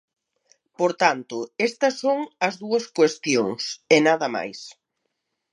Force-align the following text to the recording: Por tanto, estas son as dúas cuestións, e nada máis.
Por 0.79 0.91
tanto, 1.03 1.37
estas 1.67 1.93
son 2.03 2.19
as 2.47 2.55
dúas 2.63 2.85
cuestións, 2.97 3.61
e 3.95 3.97
nada 4.07 4.27
máis. 4.35 4.59